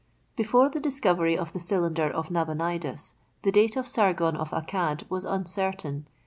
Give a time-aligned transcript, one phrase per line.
[0.35, 3.13] Before the discovery of the cylinder of Nabonidus
[3.43, 6.07] the date of Sargon of Accad was uncertain.